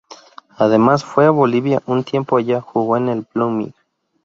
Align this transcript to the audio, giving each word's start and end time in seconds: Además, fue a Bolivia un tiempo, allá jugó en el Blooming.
Además, 0.57 1.05
fue 1.05 1.27
a 1.27 1.29
Bolivia 1.29 1.83
un 1.85 2.03
tiempo, 2.03 2.37
allá 2.37 2.59
jugó 2.59 2.97
en 2.97 3.07
el 3.09 3.27
Blooming. 3.35 3.75